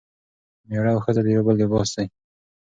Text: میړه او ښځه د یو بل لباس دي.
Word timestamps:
میړه 0.69 0.91
او 0.93 0.99
ښځه 1.05 1.21
د 1.23 1.27
یو 1.35 1.43
بل 1.47 1.55
لباس 1.61 1.89
دي. 1.95 2.05